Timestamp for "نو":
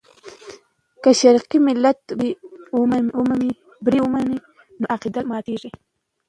4.79-4.85